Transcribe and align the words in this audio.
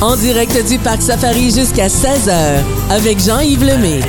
En 0.00 0.16
direct 0.16 0.66
du 0.66 0.78
Parc 0.78 1.02
Safari 1.02 1.50
jusqu'à 1.50 1.88
16h 1.88 2.32
avec 2.88 3.20
Jean-Yves 3.20 3.64
Lemay. 3.64 4.00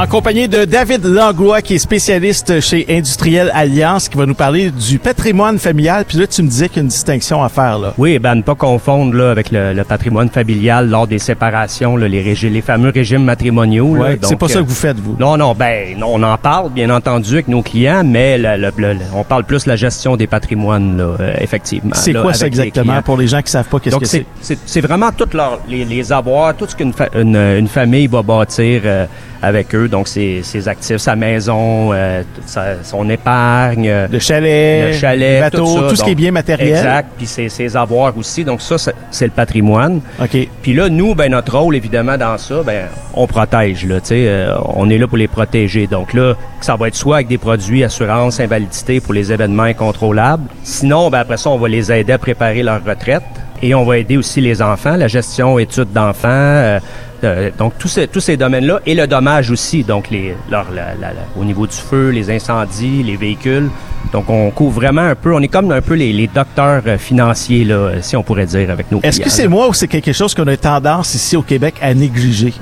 En 0.00 0.06
compagnie 0.06 0.46
de 0.46 0.64
David 0.64 1.04
Langlois, 1.04 1.60
qui 1.60 1.74
est 1.74 1.78
spécialiste 1.78 2.60
chez 2.60 2.86
Industriel 2.88 3.50
Alliance, 3.52 4.08
qui 4.08 4.16
va 4.16 4.26
nous 4.26 4.34
parler 4.34 4.70
du 4.70 5.00
patrimoine 5.00 5.58
familial. 5.58 6.04
Puis 6.06 6.18
là, 6.18 6.28
tu 6.28 6.40
me 6.44 6.48
disais 6.48 6.68
qu'il 6.68 6.76
y 6.76 6.80
a 6.80 6.82
une 6.82 6.88
distinction 6.88 7.42
à 7.42 7.48
faire. 7.48 7.80
Là. 7.80 7.94
Oui, 7.98 8.20
ben 8.20 8.36
ne 8.36 8.42
pas 8.42 8.54
confondre 8.54 9.12
là, 9.16 9.32
avec 9.32 9.50
le, 9.50 9.72
le 9.72 9.82
patrimoine 9.82 10.28
familial 10.30 10.88
lors 10.88 11.08
des 11.08 11.18
séparations, 11.18 11.96
là, 11.96 12.06
les, 12.06 12.22
les 12.36 12.60
fameux 12.60 12.90
régimes 12.90 13.24
matrimoniaux. 13.24 13.96
là. 13.96 14.00
Ouais, 14.02 14.18
c'est 14.22 14.30
Donc, 14.30 14.38
pas 14.38 14.46
ça 14.46 14.60
euh, 14.60 14.62
que 14.62 14.68
vous 14.68 14.74
faites, 14.76 14.98
vous. 15.00 15.16
Non, 15.18 15.36
non, 15.36 15.52
ben, 15.54 15.98
non, 15.98 16.10
on 16.12 16.22
en 16.22 16.38
parle, 16.38 16.70
bien 16.70 16.90
entendu, 16.90 17.32
avec 17.34 17.48
nos 17.48 17.62
clients, 17.62 18.04
mais 18.04 18.38
le- 18.38 18.56
le- 18.56 18.72
le- 18.76 18.96
on 19.16 19.24
parle 19.24 19.42
plus 19.42 19.64
de 19.64 19.68
la 19.70 19.76
gestion 19.76 20.16
des 20.16 20.28
patrimoines, 20.28 20.96
là, 20.96 21.16
euh, 21.18 21.34
effectivement. 21.40 21.96
C'est 21.96 22.12
là, 22.12 22.22
quoi 22.22 22.34
ça 22.34 22.44
les 22.44 22.48
exactement 22.50 23.02
pour 23.02 23.16
les 23.16 23.26
gens 23.26 23.42
qui 23.42 23.50
savent 23.50 23.66
pas 23.68 23.80
qu'est-ce 23.80 23.94
Donc, 23.96 24.02
que 24.02 24.08
c'est, 24.08 24.26
c'est? 24.40 24.54
c'est, 24.54 24.58
c'est 24.64 24.80
vraiment 24.80 25.10
tout 25.10 25.28
leur, 25.34 25.58
les, 25.68 25.84
les 25.84 26.12
avoirs, 26.12 26.54
tout 26.54 26.66
ce 26.68 26.76
qu'une 26.76 26.92
fa- 26.92 27.08
une, 27.16 27.34
une 27.34 27.66
famille 27.68 28.06
va 28.06 28.22
bâtir 28.22 28.82
euh, 28.84 29.06
avec 29.42 29.74
eux. 29.74 29.87
Donc, 29.88 30.08
ses, 30.08 30.42
ses 30.42 30.68
actifs, 30.68 30.98
sa 30.98 31.16
maison, 31.16 31.90
euh, 31.92 32.22
sa- 32.46 32.82
son 32.84 33.08
épargne. 33.10 33.88
euh, 33.88 34.06
Le 34.10 34.18
chalet, 34.18 34.92
le 34.92 34.98
chalet, 34.98 35.34
le 35.36 35.40
bateau, 35.40 35.88
tout, 35.88 35.96
ce 35.96 36.02
qui 36.04 36.10
est 36.10 36.14
bien 36.14 36.30
matériel. 36.32 36.68
Exact, 36.76 37.08
puis 37.16 37.26
ses, 37.26 37.48
ses 37.48 37.76
avoirs 37.76 38.16
aussi. 38.16 38.44
Donc, 38.44 38.60
ça, 38.62 38.78
c'est, 38.78 38.94
c'est 39.10 39.24
le 39.26 39.30
patrimoine. 39.32 40.00
OK. 40.22 40.36
Puis 40.62 40.74
là, 40.74 40.88
nous, 40.88 41.14
ben 41.14 41.30
notre 41.30 41.56
rôle, 41.58 41.76
évidemment, 41.76 42.16
dans 42.16 42.38
ça, 42.38 42.62
ben 42.64 42.86
on 43.14 43.26
protège. 43.26 43.84
Là, 43.86 44.00
tu 44.00 44.08
sais, 44.08 44.24
euh, 44.28 44.54
on 44.74 44.88
est 44.90 44.98
là 44.98 45.06
pour 45.06 45.18
les 45.18 45.28
protéger. 45.28 45.86
Donc 45.86 46.12
là, 46.14 46.34
ça 46.60 46.76
va 46.76 46.88
être 46.88 46.94
soit 46.96 47.16
avec 47.16 47.28
des 47.28 47.38
produits 47.38 47.84
assurance 47.84 48.40
invalidité 48.40 49.00
pour 49.00 49.14
les 49.14 49.32
événements 49.32 49.64
incontrôlables. 49.64 50.44
Sinon, 50.62 51.10
ben 51.10 51.20
après 51.20 51.36
ça, 51.36 51.50
on 51.50 51.58
va 51.58 51.68
les 51.68 51.90
aider 51.92 52.12
à 52.12 52.18
préparer 52.18 52.62
leur 52.62 52.84
retraite. 52.84 53.22
Et 53.60 53.74
on 53.74 53.84
va 53.84 53.98
aider 53.98 54.16
aussi 54.16 54.40
les 54.40 54.62
enfants, 54.62 54.94
la 54.96 55.08
gestion, 55.08 55.58
études 55.58 55.92
d'enfants. 55.92 56.28
euh, 56.28 56.78
euh, 57.24 57.50
donc 57.58 57.74
tous 57.78 57.88
ces, 57.88 58.06
tous 58.08 58.20
ces 58.20 58.36
domaines-là 58.36 58.80
et 58.86 58.94
le 58.94 59.06
dommage 59.06 59.50
aussi, 59.50 59.82
donc 59.84 60.10
les, 60.10 60.34
leur, 60.50 60.66
la- 60.70 60.94
la- 61.00 61.12
la- 61.12 61.26
au 61.40 61.44
niveau 61.44 61.66
du 61.66 61.76
feu, 61.76 62.10
les 62.10 62.30
incendies, 62.30 63.02
les 63.02 63.16
véhicules. 63.16 63.68
Donc 64.12 64.30
on 64.30 64.50
couvre 64.50 64.74
vraiment 64.80 65.02
un 65.02 65.14
peu, 65.14 65.34
on 65.34 65.40
est 65.40 65.48
comme 65.48 65.70
un 65.72 65.82
peu 65.82 65.94
les, 65.94 66.12
les 66.12 66.26
docteurs 66.28 66.82
euh, 66.86 66.96
financiers 66.98 67.64
là, 67.64 67.90
si 68.00 68.16
on 68.16 68.22
pourrait 68.22 68.46
dire 68.46 68.70
avec 68.70 68.90
nos 68.92 69.00
Est-ce 69.02 69.20
que 69.20 69.30
c'est 69.30 69.48
moi 69.48 69.68
ou 69.68 69.74
c'est 69.74 69.88
quelque 69.88 70.12
chose 70.12 70.34
qu'on 70.34 70.46
a 70.46 70.56
tendance 70.56 71.14
ici 71.14 71.36
au 71.36 71.42
Québec 71.42 71.74
à 71.82 71.92
négliger? 71.94 72.54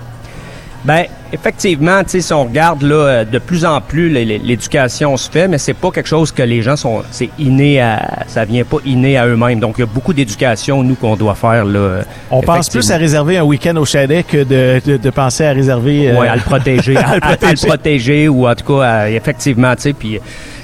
Ben, 0.86 1.04
effectivement, 1.32 2.04
tu 2.04 2.10
sais, 2.10 2.20
si 2.20 2.32
on 2.32 2.44
regarde 2.44 2.82
là, 2.82 2.94
euh, 2.94 3.24
de 3.24 3.38
plus 3.40 3.64
en 3.64 3.80
plus, 3.80 4.08
l'éducation 4.08 5.16
se 5.16 5.28
fait, 5.28 5.48
mais 5.48 5.58
c'est 5.58 5.74
pas 5.74 5.90
quelque 5.90 6.06
chose 6.08 6.30
que 6.30 6.42
les 6.44 6.62
gens 6.62 6.76
sont, 6.76 7.02
c'est 7.10 7.30
inné 7.40 7.80
à, 7.80 8.22
ça 8.28 8.44
vient 8.44 8.62
pas 8.64 8.76
inné 8.84 9.18
à 9.18 9.26
eux-mêmes. 9.26 9.58
Donc, 9.58 9.74
il 9.78 9.80
y 9.80 9.84
a 9.84 9.86
beaucoup 9.86 10.12
d'éducation 10.14 10.82
nous 10.84 10.94
qu'on 10.94 11.16
doit 11.16 11.34
faire 11.34 11.64
là. 11.64 11.78
euh, 11.78 12.02
On 12.30 12.40
pense 12.40 12.70
plus 12.70 12.88
à 12.92 12.96
réserver 12.96 13.36
un 13.36 13.42
week-end 13.42 13.74
au 13.76 13.84
chalet 13.84 14.24
que 14.24 14.44
de, 14.44 14.80
de, 14.86 14.96
de 14.96 15.10
penser 15.10 15.44
à 15.44 15.50
réserver... 15.52 16.10
euh, 16.10 16.20
Ouais, 16.20 16.28
à 16.28 16.36
le 16.36 16.42
protéger, 16.42 16.96
à, 16.98 17.08
à- 17.20 17.32
à 17.32 17.50
le 17.52 17.66
protéger 17.66 18.28
ou 18.28 18.46
en 18.46 18.54
tout 18.54 18.76
cas, 18.78 18.84
à- 18.84 19.10
effectivement, 19.10 19.74
tu 19.74 19.82
sais, 19.82 19.92
puis. 19.92 20.20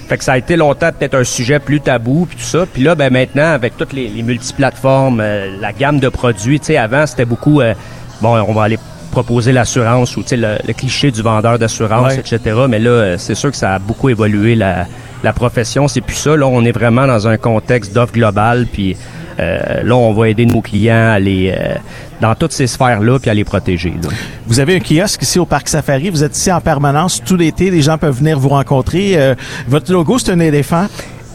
Fait 0.08 0.18
que 0.18 0.24
ça 0.24 0.32
a 0.32 0.38
été 0.38 0.56
longtemps 0.56 0.90
peut-être 0.96 1.14
un 1.14 1.24
sujet 1.24 1.58
plus 1.58 1.80
tabou 1.80 2.26
puis 2.26 2.36
tout 2.36 2.42
ça. 2.44 2.66
Puis 2.70 2.82
là, 2.82 2.94
ben 2.94 3.10
maintenant, 3.10 3.52
avec 3.54 3.78
toutes 3.78 3.94
les, 3.94 4.08
les 4.08 4.22
multiplateformes, 4.22 5.20
euh, 5.22 5.56
la 5.58 5.72
gamme 5.72 6.00
de 6.00 6.08
produits, 6.10 6.60
tu 6.60 6.66
sais, 6.66 6.76
avant 6.76 7.06
c'était 7.06 7.24
beaucoup, 7.24 7.60
euh, 7.62 7.72
bon, 8.20 8.36
on 8.46 8.52
va 8.52 8.64
aller 8.64 8.78
proposer 9.12 9.52
l'assurance 9.52 10.16
ou 10.16 10.24
le, 10.32 10.56
le 10.66 10.72
cliché 10.72 11.12
du 11.12 11.22
vendeur 11.22 11.58
d'assurance, 11.58 12.14
Ouais. 12.14 12.18
etc. 12.18 12.40
Mais 12.68 12.80
là, 12.80 12.90
euh, 12.90 13.16
c'est 13.18 13.36
sûr 13.36 13.50
que 13.52 13.56
ça 13.56 13.74
a 13.74 13.78
beaucoup 13.78 14.08
évolué 14.08 14.56
la, 14.56 14.86
la 15.22 15.32
profession. 15.32 15.86
C'est 15.86 16.00
plus 16.00 16.16
ça. 16.16 16.36
Là, 16.36 16.46
on 16.48 16.64
est 16.64 16.72
vraiment 16.72 17.06
dans 17.06 17.28
un 17.28 17.36
contexte 17.36 17.92
d'offre 17.94 18.12
globale. 18.14 18.66
Puis 18.72 18.96
euh, 19.38 19.82
là, 19.84 19.94
on 19.94 20.12
va 20.12 20.28
aider 20.28 20.46
nos 20.46 20.60
clients 20.60 21.10
à 21.12 21.18
les 21.20 21.54
euh, 21.56 21.74
dans 22.20 22.34
toutes 22.34 22.52
ces 22.52 22.66
sphères-là 22.66 23.18
puis 23.18 23.30
à 23.30 23.34
les 23.34 23.44
protéger. 23.44 23.94
là. 24.02 24.08
Vous 24.46 24.60
avez 24.60 24.76
un 24.76 24.80
kiosque 24.80 25.22
ici 25.22 25.38
au 25.38 25.46
Parc 25.46 25.68
Safari. 25.68 26.10
Vous 26.10 26.22
êtes 26.24 26.36
ici 26.36 26.50
en 26.52 26.60
permanence 26.60 27.22
tout 27.24 27.36
l'été. 27.36 27.70
Les 27.70 27.82
gens 27.82 27.98
peuvent 27.98 28.16
venir 28.18 28.38
vous 28.38 28.50
rencontrer. 28.50 29.12
Euh, 29.16 29.34
votre 29.68 29.92
logo, 29.92 30.18
c'est 30.18 30.32
un 30.32 30.40
éléphant. 30.40 30.86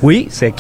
Oui, 0.03 0.27
c'est 0.29 0.51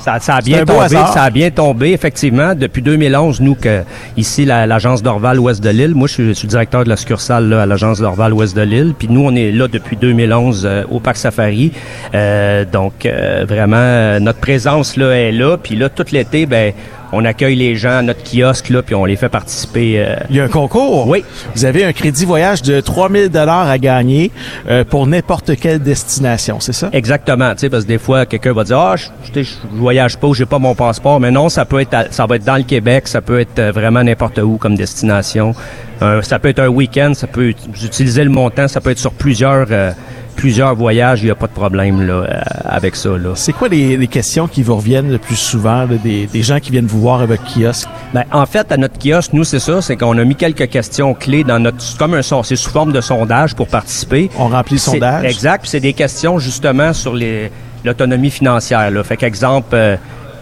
ça, 0.00 0.18
ça 0.18 0.34
a 0.34 0.40
bien 0.40 0.58
tombé, 0.64 0.96
ça 1.12 1.22
a 1.22 1.30
bien 1.30 1.50
tombé 1.50 1.92
effectivement. 1.92 2.54
Depuis 2.56 2.82
2011 2.82 3.40
nous 3.40 3.54
que 3.54 3.82
ici 4.16 4.44
la- 4.44 4.66
l'agence 4.66 5.02
d'Orval 5.04 5.38
Ouest 5.38 5.62
de 5.62 5.70
Lille, 5.70 5.94
moi 5.94 6.08
je 6.08 6.14
suis, 6.14 6.28
je 6.28 6.32
suis 6.32 6.48
directeur 6.48 6.82
de 6.82 6.88
la 6.88 6.96
succursale 6.96 7.48
là, 7.48 7.62
à 7.62 7.66
l'agence 7.66 8.00
d'Orval 8.00 8.32
Ouest 8.32 8.56
de 8.56 8.62
Lille, 8.62 8.94
puis 8.98 9.06
nous 9.08 9.20
on 9.24 9.34
est 9.36 9.52
là 9.52 9.68
depuis 9.68 9.96
2011 9.96 10.66
euh, 10.66 10.82
au 10.90 10.98
parc 10.98 11.16
Safari. 11.16 11.70
Euh, 12.14 12.64
donc 12.64 13.06
euh, 13.06 13.44
vraiment 13.48 13.76
euh, 13.76 14.18
notre 14.18 14.40
présence 14.40 14.96
là 14.96 15.12
est 15.12 15.32
là, 15.32 15.56
puis 15.56 15.76
là 15.76 15.88
tout 15.88 16.06
l'été 16.10 16.46
ben 16.46 16.72
on 17.12 17.24
accueille 17.24 17.56
les 17.56 17.76
gens 17.76 17.98
à 17.98 18.02
notre 18.02 18.20
kiosque 18.22 18.68
là 18.70 18.82
puis 18.82 18.94
on 18.94 19.04
les 19.04 19.16
fait 19.16 19.28
participer 19.28 19.94
euh, 19.98 20.16
Il 20.30 20.36
y 20.36 20.40
a 20.40 20.44
un 20.44 20.48
concours. 20.48 21.08
Oui. 21.08 21.24
Vous 21.54 21.64
avez 21.64 21.84
un 21.84 21.92
crédit 21.92 22.24
voyage 22.24 22.62
de 22.62 22.80
3000 22.80 23.28
dollars 23.28 23.68
à 23.68 23.78
gagner 23.78 24.30
euh, 24.68 24.84
pour 24.84 25.06
n'importe 25.06 25.56
quelle 25.56 25.80
destination, 25.80 26.60
c'est 26.60 26.72
ça? 26.72 26.88
Exactement, 26.92 27.52
tu 27.52 27.60
sais, 27.60 27.70
parce 27.70 27.84
que 27.84 27.88
des 27.88 27.98
fois, 27.98 28.26
quelqu'un 28.26 28.52
va 28.52 28.64
dire, 28.64 28.78
ah, 28.78 28.96
je, 28.96 29.06
je, 29.34 29.42
je 29.42 29.50
voyage 29.72 30.16
pas 30.18 30.26
ou 30.28 30.34
j'ai 30.34 30.46
pas 30.46 30.58
mon 30.58 30.74
passeport, 30.74 31.20
mais 31.20 31.30
non, 31.30 31.48
ça 31.48 31.64
peut 31.64 31.80
être, 31.80 31.94
à- 31.94 32.10
ça 32.10 32.26
va 32.26 32.36
être 32.36 32.44
dans 32.44 32.56
le 32.56 32.62
Québec, 32.64 33.08
ça 33.08 33.20
peut 33.20 33.40
être 33.40 33.58
euh, 33.58 33.72
vraiment 33.72 34.02
n'importe 34.02 34.38
où 34.38 34.56
comme 34.56 34.76
destination. 34.76 35.54
Euh, 36.02 36.22
ça 36.22 36.38
peut 36.38 36.48
être 36.48 36.60
un 36.60 36.68
week-end, 36.68 37.12
ça 37.14 37.26
peut, 37.26 37.52
vous 37.72 37.84
utilisez 37.84 38.24
le 38.24 38.30
montant, 38.30 38.68
ça 38.68 38.80
peut 38.80 38.90
être 38.90 38.98
sur 38.98 39.12
plusieurs, 39.12 39.66
euh, 39.70 39.90
plusieurs 40.40 40.74
voyages, 40.74 41.20
il 41.20 41.26
n'y 41.26 41.30
a 41.30 41.34
pas 41.34 41.48
de 41.48 41.52
problème 41.52 42.00
là 42.00 42.14
euh, 42.14 42.40
avec 42.64 42.96
ça 42.96 43.10
là. 43.10 43.32
C'est 43.34 43.52
quoi 43.52 43.68
les, 43.68 43.98
les 43.98 44.06
questions 44.06 44.48
qui 44.48 44.62
vous 44.62 44.74
reviennent 44.74 45.12
le 45.12 45.18
plus 45.18 45.36
souvent 45.36 45.80
là, 45.84 45.96
des, 46.02 46.26
des 46.28 46.42
gens 46.42 46.60
qui 46.60 46.70
viennent 46.70 46.86
vous 46.86 47.02
voir 47.02 47.20
à 47.20 47.26
votre 47.26 47.44
kiosque? 47.44 47.86
Ben, 48.14 48.24
en 48.32 48.46
fait, 48.46 48.72
à 48.72 48.78
notre 48.78 48.98
kiosque, 48.98 49.34
nous, 49.34 49.44
c'est 49.44 49.58
ça, 49.58 49.82
c'est 49.82 49.96
qu'on 49.96 50.16
a 50.16 50.24
mis 50.24 50.36
quelques 50.36 50.70
questions 50.70 51.12
clés 51.12 51.44
dans 51.44 51.58
notre, 51.58 51.76
comme 51.98 52.14
un 52.14 52.22
c'est 52.22 52.56
sous 52.56 52.70
forme 52.70 52.92
de 52.92 53.02
sondage 53.02 53.54
pour 53.54 53.68
participer. 53.68 54.30
On 54.38 54.48
remplit 54.48 54.76
le 54.76 54.80
sondage? 54.80 55.24
Exact. 55.26 55.60
Puis 55.60 55.70
c'est 55.70 55.80
des 55.80 55.92
questions 55.92 56.38
justement 56.38 56.94
sur 56.94 57.12
les 57.14 57.50
l'autonomie 57.84 58.30
financière. 58.30 58.90
Là. 58.90 59.02
Fait 59.04 59.16
qu'exemple, 59.16 59.68
euh, 59.74 59.96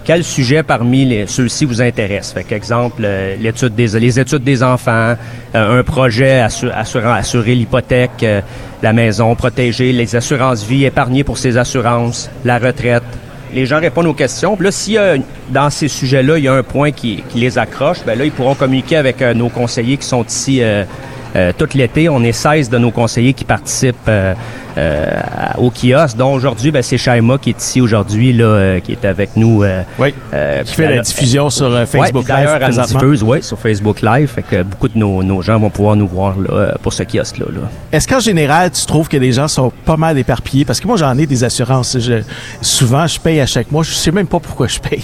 quel 0.08 0.24
sujet 0.24 0.62
parmi 0.62 1.26
ceux-ci 1.26 1.66
vous 1.66 1.82
intéresse? 1.82 2.32
Fait 2.32 2.42
qu'exemple, 2.42 3.02
euh, 3.04 3.36
l'étude 3.38 3.74
des, 3.74 3.88
les 4.00 4.18
études 4.18 4.42
des 4.42 4.62
enfants, 4.62 5.14
euh, 5.54 5.80
un 5.80 5.82
projet 5.82 6.40
assu- 6.40 6.72
assurant, 6.74 7.12
assurer 7.12 7.54
l'hypothèque, 7.54 8.22
euh, 8.22 8.40
la 8.82 8.94
maison, 8.94 9.34
protéger 9.34 9.92
les 9.92 10.16
assurances 10.16 10.64
vie, 10.64 10.86
épargner 10.86 11.24
pour 11.24 11.36
ses 11.36 11.58
assurances, 11.58 12.30
la 12.46 12.58
retraite. 12.58 13.02
Les 13.52 13.66
gens 13.66 13.80
répondent 13.80 14.06
aux 14.06 14.14
questions. 14.14 14.56
Puis 14.56 14.96
là, 14.96 15.02
a, 15.12 15.18
dans 15.50 15.68
ces 15.68 15.88
sujets-là, 15.88 16.38
il 16.38 16.44
y 16.44 16.48
a 16.48 16.54
un 16.54 16.62
point 16.62 16.90
qui, 16.90 17.22
qui 17.28 17.40
les 17.40 17.58
accroche, 17.58 17.98
ben 18.06 18.18
là, 18.18 18.24
ils 18.24 18.32
pourront 18.32 18.54
communiquer 18.54 18.96
avec 18.96 19.20
euh, 19.20 19.34
nos 19.34 19.50
conseillers 19.50 19.98
qui 19.98 20.06
sont 20.06 20.24
ici 20.24 20.60
euh, 20.62 20.84
tout 21.58 21.68
l'été. 21.74 22.08
On 22.08 22.22
est 22.22 22.32
16 22.32 22.70
de 22.70 22.78
nos 22.78 22.90
conseillers 22.92 23.34
qui 23.34 23.44
participent 23.44 24.08
euh, 24.78 25.20
au 25.58 25.70
kiosque, 25.70 26.16
dont 26.16 26.32
aujourd'hui, 26.32 26.70
ben, 26.70 26.82
c'est 26.82 26.98
Shaima 26.98 27.38
qui 27.38 27.50
est 27.50 27.60
ici 27.60 27.80
aujourd'hui, 27.80 28.32
là, 28.32 28.44
euh, 28.44 28.80
qui 28.80 28.92
est 28.92 29.04
avec 29.04 29.30
nous. 29.36 29.62
euh, 29.64 29.82
Oui. 29.98 30.14
Qui 30.64 30.72
fait 30.74 30.94
la 30.96 31.02
diffusion 31.02 31.50
sur 31.50 31.68
Ouais, 31.70 31.84
Facebook 31.86 32.28
Live 32.28 32.46
d'ailleurs, 32.58 32.86
diffuse, 32.86 33.22
ouais, 33.22 33.42
sur 33.42 33.58
Facebook 33.58 34.00
Live. 34.02 34.30
Fait 34.34 34.42
que 34.42 34.62
beaucoup 34.62 34.88
de 34.88 34.96
nos, 34.98 35.22
nos 35.22 35.42
gens 35.42 35.58
vont 35.58 35.70
pouvoir 35.70 35.96
nous 35.96 36.06
voir 36.06 36.34
là, 36.38 36.74
pour 36.82 36.92
ce 36.92 37.02
kiosque-là. 37.02 37.46
Là. 37.52 37.60
Est-ce 37.92 38.06
qu'en 38.06 38.20
général, 38.20 38.70
tu 38.70 38.84
trouves 38.86 39.08
que 39.08 39.16
les 39.16 39.32
gens 39.32 39.48
sont 39.48 39.72
pas 39.84 39.96
mal 39.96 40.16
éparpillés? 40.18 40.64
Parce 40.64 40.80
que 40.80 40.86
moi, 40.86 40.96
j'en 40.96 41.16
ai 41.18 41.26
des 41.26 41.42
assurances. 41.44 41.96
Je- 41.98 42.22
souvent, 42.62 43.06
je 43.06 43.18
paye 43.18 43.40
à 43.40 43.46
chaque 43.46 43.70
mois. 43.72 43.82
Je 43.82 43.92
sais 43.92 44.10
même 44.12 44.26
pas 44.26 44.38
pourquoi 44.40 44.66
je 44.68 44.78
paye. 44.78 45.02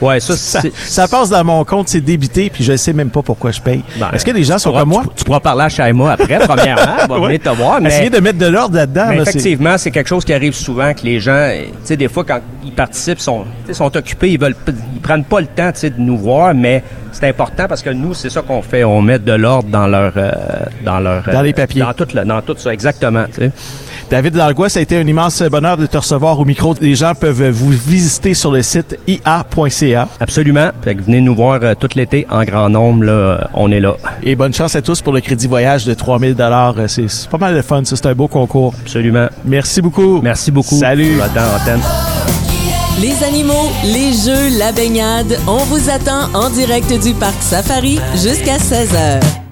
Ouais, 0.00 0.20
ça, 0.20 0.36
Ça, 0.36 0.60
c'est- 0.60 0.74
ça 0.76 1.08
passe 1.08 1.30
dans 1.30 1.44
mon 1.44 1.64
compte, 1.64 1.88
c'est 1.88 2.00
débité, 2.00 2.50
puis 2.50 2.62
je 2.64 2.76
sais 2.76 2.92
même 2.92 3.10
pas 3.10 3.22
pourquoi 3.22 3.50
je 3.52 3.60
paye. 3.60 3.82
Ben, 3.98 4.10
Est-ce 4.12 4.24
que 4.24 4.30
les 4.32 4.44
gens 4.44 4.58
sont 4.58 4.70
pourras- 4.70 4.80
comme 4.82 4.88
moi? 4.90 5.02
Tu, 5.04 5.14
tu 5.16 5.24
pourras 5.24 5.40
parler 5.40 5.62
à 5.64 5.68
Shaima 5.68 6.12
après, 6.12 6.38
premièrement. 6.40 6.82
Elle 7.02 7.08
va 7.08 7.14
Ouais. 7.20 7.26
venir 7.38 7.40
te 7.40 7.48
voir. 7.56 7.80
Mais... 7.80 7.88
Essayer 7.88 8.10
de 8.10 8.18
mettre 8.20 8.38
de 8.38 8.46
l'ordre 8.46 8.76
là-dedans. 8.76 9.06
Mais 9.16 9.22
effectivement, 9.22 9.78
c'est 9.78 9.90
quelque 9.90 10.08
chose 10.08 10.24
qui 10.24 10.32
arrive 10.32 10.54
souvent 10.54 10.92
que 10.94 11.02
les 11.04 11.20
gens, 11.20 11.50
tu 11.54 11.70
sais, 11.84 11.96
des 11.96 12.08
fois 12.08 12.24
quand 12.24 12.40
ils 12.64 12.72
participent, 12.72 13.20
sont, 13.20 13.44
sont 13.72 13.96
occupés, 13.96 14.30
ils 14.32 14.38
veulent, 14.40 14.56
ils 14.94 15.00
prennent 15.00 15.24
pas 15.24 15.40
le 15.40 15.46
temps, 15.46 15.70
tu 15.72 15.80
sais, 15.80 15.90
de 15.90 16.00
nous 16.00 16.16
voir, 16.18 16.54
mais 16.54 16.82
c'est 17.12 17.28
important 17.28 17.66
parce 17.68 17.82
que 17.82 17.90
nous, 17.90 18.14
c'est 18.14 18.30
ça 18.30 18.42
qu'on 18.42 18.62
fait, 18.62 18.84
on 18.84 19.00
met 19.02 19.18
de 19.18 19.32
l'ordre 19.32 19.68
dans 19.68 19.86
leur, 19.86 20.12
euh, 20.16 20.30
dans 20.84 20.98
leur, 21.00 21.22
Dans 21.24 21.38
euh, 21.40 21.42
les 21.42 21.52
papiers. 21.52 21.80
dans 21.82 21.92
tout, 21.94 22.08
le- 22.14 22.24
dans 22.24 22.42
tout 22.42 22.56
ça, 22.58 22.72
exactement. 22.72 23.24
Tu 23.26 23.34
sais. 23.34 23.50
David 24.14 24.36
Langlois, 24.36 24.68
ça 24.68 24.78
a 24.78 24.82
été 24.82 24.96
un 24.96 25.04
immense 25.08 25.42
bonheur 25.42 25.76
de 25.76 25.86
te 25.86 25.96
recevoir 25.96 26.38
au 26.38 26.44
micro. 26.44 26.72
Les 26.80 26.94
gens 26.94 27.16
peuvent 27.16 27.50
vous 27.50 27.70
visiter 27.70 28.32
sur 28.32 28.52
le 28.52 28.62
site 28.62 28.96
ia.ca. 29.08 30.08
Absolument. 30.20 30.70
Fait 30.82 30.94
que 30.94 31.02
venez 31.02 31.20
nous 31.20 31.34
voir 31.34 31.58
euh, 31.64 31.74
tout 31.74 31.88
l'été 31.96 32.24
en 32.30 32.44
grand 32.44 32.68
nombre, 32.68 33.02
là, 33.02 33.12
euh, 33.12 33.38
on 33.54 33.72
est 33.72 33.80
là. 33.80 33.96
Et 34.22 34.36
bonne 34.36 34.54
chance 34.54 34.76
à 34.76 34.82
tous 34.82 35.02
pour 35.02 35.12
le 35.12 35.20
crédit 35.20 35.48
voyage 35.48 35.84
de 35.84 35.94
3000 35.94 36.36
dollars. 36.36 36.76
C'est 36.86 37.08
c'est 37.08 37.28
pas 37.28 37.38
mal 37.38 37.56
de 37.56 37.62
fun, 37.62 37.84
ça. 37.84 37.96
C'est 37.96 38.06
un 38.06 38.14
beau 38.14 38.28
concours. 38.28 38.72
Absolument. 38.82 39.26
Merci 39.44 39.82
beaucoup. 39.82 40.20
Merci 40.22 40.52
beaucoup. 40.52 40.76
Salut. 40.76 41.16
Les 43.00 43.24
animaux, 43.24 43.68
les 43.82 44.12
jeux, 44.12 44.60
la 44.60 44.70
baignade, 44.70 45.40
on 45.48 45.56
vous 45.56 45.90
attend 45.90 46.32
en 46.34 46.50
direct 46.50 46.92
du 47.02 47.14
Parc 47.14 47.42
Safari 47.42 47.98
jusqu'à 48.14 48.58
16h. 48.58 49.43